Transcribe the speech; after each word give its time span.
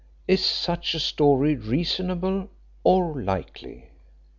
Is 0.27 0.43
such 0.43 0.95
a 0.95 0.99
story 0.99 1.55
reasonable 1.55 2.49
or 2.83 3.21
likely? 3.21 3.91